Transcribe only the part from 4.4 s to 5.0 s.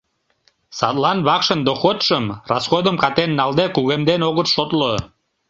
шотло.